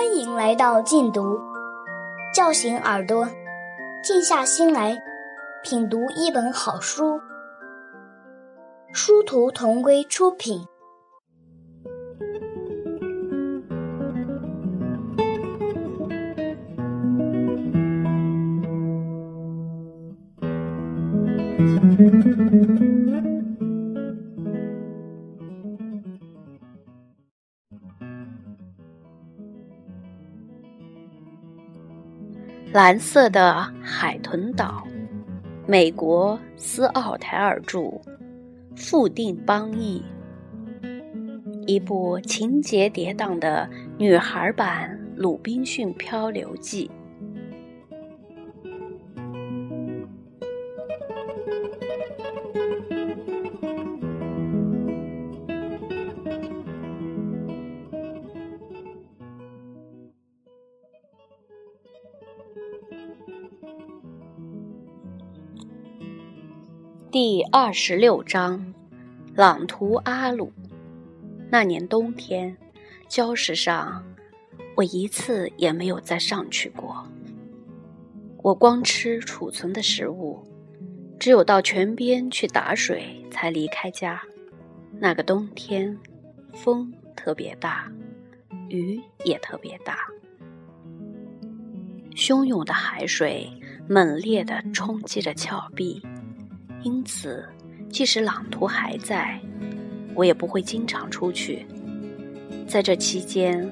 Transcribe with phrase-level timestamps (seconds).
[0.00, 1.38] 欢迎来到静读，
[2.34, 3.28] 叫醒耳朵，
[4.02, 4.96] 静下心来
[5.62, 7.20] 品读一本好书。
[8.94, 10.64] 殊途同归出品。
[32.72, 34.86] 蓝色的海豚岛，
[35.66, 38.00] 美国斯奥台尔著，
[38.76, 40.00] 富定邦义，
[41.66, 46.88] 一部情节跌宕的女孩版《鲁滨逊漂流记》。
[67.12, 68.72] 第二十六章，
[69.34, 70.52] 朗图阿鲁。
[71.50, 72.56] 那年冬天，
[73.08, 74.04] 礁石上，
[74.76, 77.04] 我一次也没有再上去过。
[78.44, 80.40] 我光吃储存的食物，
[81.18, 84.22] 只有到泉边去打水才离开家。
[85.00, 85.98] 那个冬天，
[86.54, 87.90] 风特别大，
[88.68, 89.98] 雨也特别大，
[92.14, 93.50] 汹涌的海水
[93.88, 96.00] 猛烈地冲击着峭壁。
[96.82, 97.46] 因此，
[97.90, 99.40] 即使朗图还在，
[100.14, 101.66] 我也不会经常出去。
[102.66, 103.70] 在这期间，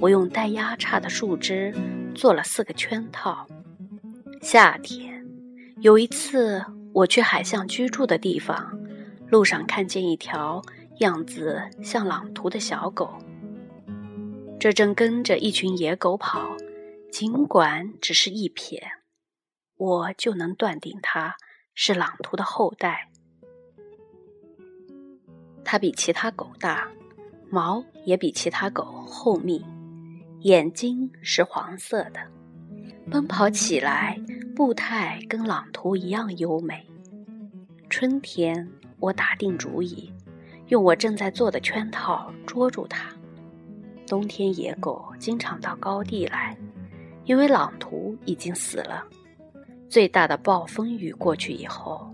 [0.00, 1.74] 我用带压叉的树枝
[2.14, 3.46] 做了四个圈套。
[4.40, 5.24] 夏天，
[5.80, 8.78] 有一次我去海象居住的地方，
[9.28, 10.62] 路上看见一条
[10.98, 13.18] 样子像朗图的小狗，
[14.60, 16.56] 这正跟着一群野狗跑。
[17.10, 18.80] 尽管只是一瞥，
[19.76, 21.36] 我就能断定它。
[21.74, 23.10] 是朗图的后代，
[25.64, 26.88] 它比其他狗大，
[27.50, 29.64] 毛也比其他狗厚密，
[30.40, 32.20] 眼睛是黄色的，
[33.10, 34.20] 奔跑起来
[34.54, 36.86] 步态跟朗图一样优美。
[37.90, 38.70] 春天，
[39.00, 40.12] 我打定主意，
[40.68, 43.10] 用我正在做的圈套捉住它。
[44.06, 46.56] 冬天，野狗经常到高地来，
[47.24, 49.04] 因为朗图已经死了。
[49.88, 52.12] 最大的暴风雨过去以后，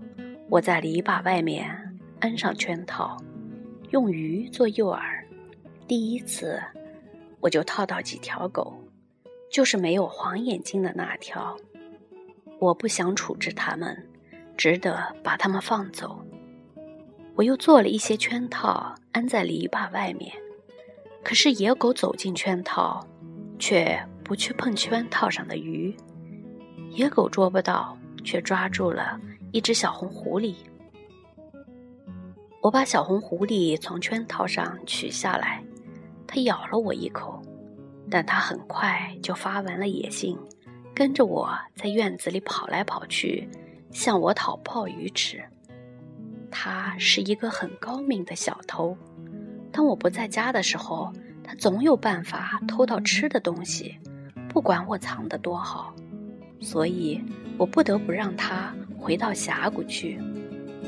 [0.49, 3.17] 我在篱笆外面安上圈套，
[3.89, 5.01] 用鱼做诱饵。
[5.87, 6.61] 第一次，
[7.39, 8.73] 我就套到几条狗，
[9.49, 11.57] 就是没有黄眼睛的那条。
[12.59, 13.97] 我不想处置它们，
[14.55, 16.23] 只得把它们放走。
[17.33, 20.31] 我又做了一些圈套安在篱笆外面，
[21.23, 23.03] 可是野狗走进圈套，
[23.57, 25.95] 却不去碰圈套上的鱼。
[26.93, 29.19] 野狗捉不到，却抓住了
[29.51, 30.55] 一只小红狐狸。
[32.61, 35.63] 我把小红狐狸从圈套上取下来，
[36.27, 37.41] 它咬了我一口，
[38.09, 40.37] 但它很快就发完了野性，
[40.93, 43.49] 跟着我在院子里跑来跑去，
[43.91, 45.41] 向我讨鲍鱼吃。
[46.51, 48.95] 它是一个很高明的小偷，
[49.71, 53.97] 当我不在家的时候，它总有办法偷到吃的东西，
[54.49, 55.95] 不管我藏得多好。
[56.61, 57.21] 所以，
[57.57, 60.19] 我不得不让他回到峡谷去。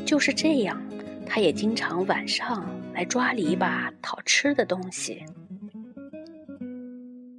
[0.06, 0.82] 就是这样，
[1.26, 5.24] 他也经常晚上来抓篱笆讨吃的东西。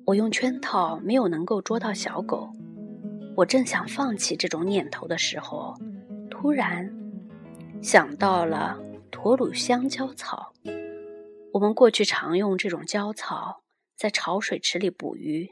[0.05, 2.51] 我用圈套没有能够捉到小狗，
[3.37, 5.75] 我正想放弃这种念头的时候，
[6.31, 6.93] 突然
[7.81, 8.79] 想到了
[9.11, 10.53] 驼乳香蕉草。
[11.53, 13.63] 我们过去常用这种蕉草
[13.97, 15.49] 在潮水池里捕鱼。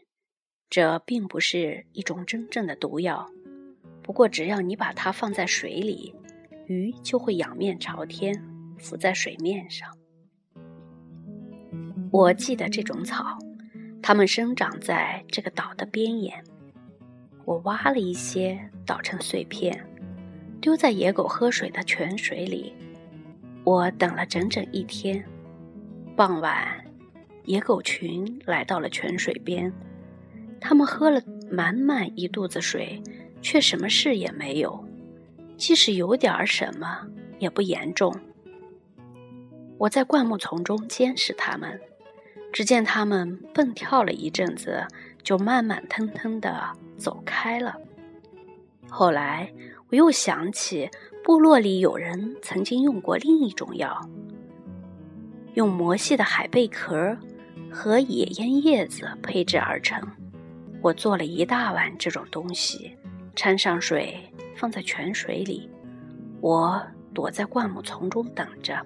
[0.73, 3.29] 这并不是一种真正的毒药，
[4.03, 6.15] 不过只要你把它放在水里，
[6.67, 8.43] 鱼就会仰面朝天
[8.79, 9.87] 浮在水面上。
[12.11, 13.39] 我记得这种草，
[14.01, 16.43] 它们生长在这个岛的边沿。
[17.45, 19.87] 我挖了一些，捣成碎片，
[20.59, 22.73] 丢在野狗喝水的泉水里。
[23.63, 25.23] 我等了整整一天。
[26.17, 26.83] 傍晚，
[27.45, 29.71] 野狗群来到了泉水边。
[30.63, 31.21] 他们喝了
[31.51, 33.03] 满满一肚子水，
[33.43, 34.83] 却什么事也没有。
[35.57, 37.07] 即使有点儿什么，
[37.41, 38.15] 也不严重。
[39.77, 41.81] 我在灌木丛中监视他们，
[42.53, 44.87] 只见他们蹦跳了一阵子，
[45.25, 47.75] 就慢慢腾腾的走开了。
[48.89, 49.53] 后来
[49.91, 50.89] 我又想起，
[51.25, 54.01] 部落里有人曾经用过另一种药，
[55.55, 57.17] 用磨细的海贝壳
[57.71, 60.01] 和野烟叶子配制而成。
[60.83, 62.93] 我做了一大碗这种东西，
[63.37, 64.19] 掺上水，
[64.57, 65.71] 放在泉水里。
[66.41, 66.85] 我
[67.15, 68.85] 躲在灌木丛中等着。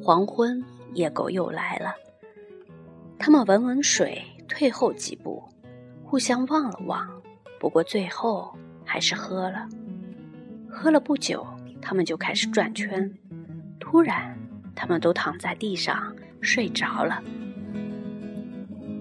[0.00, 0.64] 黄昏，
[0.94, 1.92] 野狗又来了。
[3.18, 5.42] 他们闻闻水，退后几步，
[6.04, 7.20] 互相望了望，
[7.58, 9.66] 不过最后还是喝了。
[10.70, 11.44] 喝了不久，
[11.82, 13.12] 他们就开始转圈。
[13.80, 14.38] 突然，
[14.76, 17.20] 他们都躺在地上睡着了。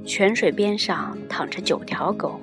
[0.07, 2.39] 泉水边上躺着九条狗，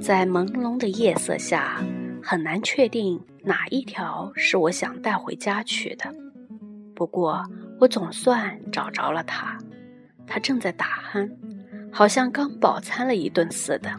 [0.00, 1.84] 在朦胧的夜色下，
[2.22, 6.12] 很难确定哪一条是我想带回家去的。
[6.94, 7.44] 不过，
[7.78, 9.58] 我总算找着了它。
[10.26, 11.30] 它正在打鼾，
[11.92, 13.94] 好像刚饱餐了一顿似的。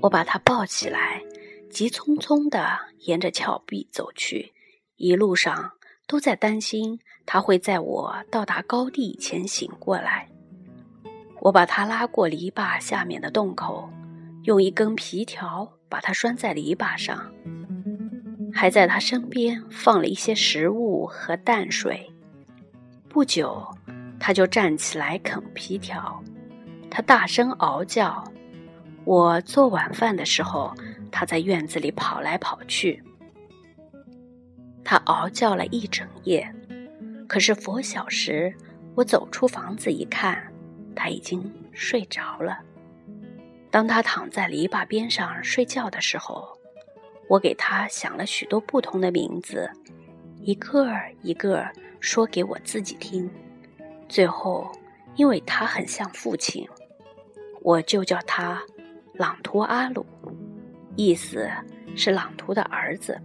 [0.00, 1.20] 我把它抱起来，
[1.68, 4.52] 急匆匆地沿着峭壁走去，
[4.94, 5.72] 一路上。
[6.08, 10.28] 都在担心它会在我到达高地前醒过来。
[11.46, 13.88] 我把他拉过篱笆下面的洞口，
[14.42, 17.32] 用一根皮条把他拴在篱笆上，
[18.52, 22.04] 还在他身边放了一些食物和淡水。
[23.08, 23.64] 不久，
[24.18, 26.20] 他就站起来啃皮条，
[26.90, 28.24] 他大声嗷叫。
[29.04, 30.74] 我做晚饭的时候，
[31.12, 33.00] 他在院子里跑来跑去。
[34.82, 36.52] 他嗷叫了一整夜，
[37.28, 38.52] 可是拂晓时，
[38.96, 40.42] 我走出房子一看，
[40.96, 42.58] 他已经睡着了。
[43.70, 46.58] 当他躺在篱笆边上睡觉的时候，
[47.28, 49.70] 我给他想了许多不同的名字，
[50.40, 50.90] 一个
[51.22, 51.64] 一个
[52.00, 53.30] 说给我自己听。
[54.08, 54.72] 最后，
[55.16, 56.66] 因为他很像父亲，
[57.60, 58.62] 我就叫他
[59.12, 60.06] 朗图阿鲁，
[60.94, 61.50] 意思
[61.94, 63.20] 是朗图的儿子。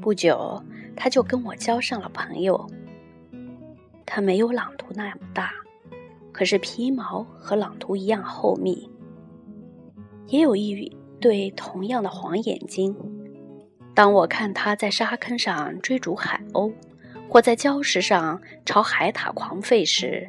[0.00, 0.60] 不久，
[0.96, 2.66] 他就跟我交上了朋友。
[4.04, 5.52] 他没有朗图那么大，
[6.32, 8.88] 可是皮毛和朗图一样厚密，
[10.28, 10.90] 也有一
[11.20, 12.96] 对同样的黄眼睛。
[13.94, 16.72] 当我看它在沙坑上追逐海鸥，
[17.28, 20.26] 或在礁石上朝海獭狂吠时，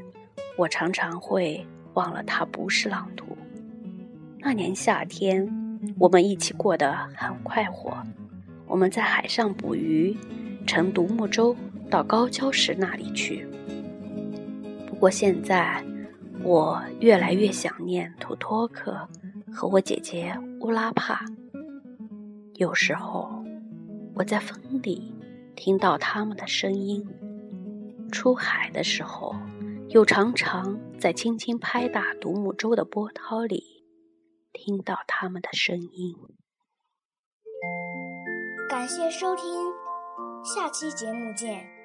[0.58, 3.38] 我常常会忘了它不是朗图。
[4.40, 5.48] 那年夏天，
[5.98, 7.94] 我们一起过得很快活。
[8.68, 10.16] 我们在海上捕鱼，
[10.68, 11.56] 乘独木舟
[11.90, 13.48] 到高礁石那里去。
[14.88, 15.82] 不过现在，
[16.44, 19.08] 我越来越想念图托克
[19.52, 21.24] 和我姐姐乌拉帕。
[22.56, 23.44] 有时候，
[24.14, 25.14] 我在风里
[25.56, 27.02] 听到他们的声音；
[28.12, 29.34] 出海的时候，
[29.90, 33.86] 又常常在轻轻拍打独木舟的波涛里
[34.52, 36.16] 听到他们的声音。
[38.70, 39.46] 感谢收听，
[40.44, 41.83] 下期节目见。